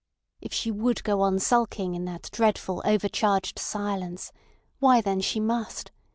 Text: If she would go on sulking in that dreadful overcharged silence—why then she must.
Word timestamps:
If 0.41 0.51
she 0.51 0.71
would 0.71 1.03
go 1.03 1.21
on 1.21 1.37
sulking 1.37 1.93
in 1.93 2.05
that 2.05 2.31
dreadful 2.33 2.81
overcharged 2.83 3.59
silence—why 3.59 4.99
then 4.99 5.21
she 5.21 5.39
must. 5.39 5.91